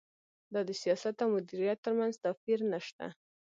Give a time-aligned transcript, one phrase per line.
[0.53, 3.05] دا د سیاست او مدیریت ترمنځ توپیر نشته.